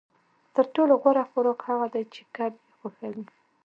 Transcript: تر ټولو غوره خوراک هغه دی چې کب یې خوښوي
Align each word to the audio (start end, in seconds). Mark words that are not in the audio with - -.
تر 0.55 0.65
ټولو 0.73 0.93
غوره 1.01 1.23
خوراک 1.31 1.59
هغه 1.69 1.87
دی 1.93 2.03
چې 2.13 2.21
کب 2.35 2.53
یې 2.63 2.71
خوښوي 2.79 3.25